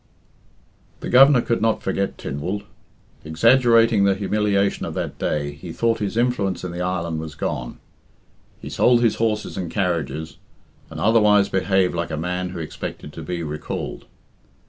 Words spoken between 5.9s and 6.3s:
his